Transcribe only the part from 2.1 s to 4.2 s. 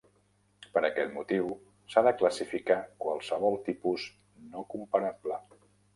classificar qualsevol tipus